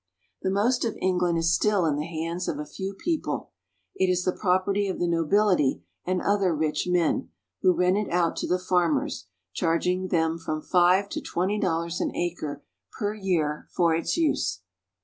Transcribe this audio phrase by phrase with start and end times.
[0.41, 3.51] The most of England is still in the hands of a few peo ple.
[3.93, 7.29] It is the property of the nobility and other rich men,
[7.61, 12.15] who rent it out to the farmers, charging them from five to twenty dollars an
[12.15, 12.63] acre
[12.97, 14.61] per year for its use.